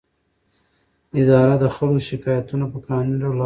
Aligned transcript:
اداره 1.21 1.55
د 1.63 1.65
خلکو 1.75 1.99
شکایتونه 2.09 2.65
په 2.71 2.77
قانوني 2.87 3.15
ډول 3.21 3.29
اوري. 3.35 3.39